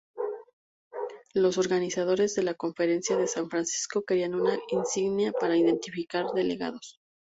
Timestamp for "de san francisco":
3.17-4.01